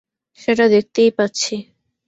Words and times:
সেটা 0.39 0.65
দেখতেই 0.67 1.09
পাচ্ছি। 1.17 1.55